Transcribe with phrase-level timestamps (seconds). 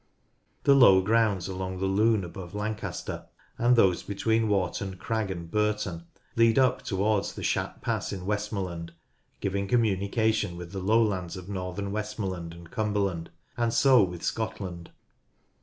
[0.63, 3.27] The low grounds along the Lune above Lancaster,
[3.59, 8.93] and those between Warton Crag and Burton, lead up towards the Shap Pass in Westmorland,
[9.41, 14.89] giving communication with the lowlands of northern Westmorland and Cumberland, and so with Scotland.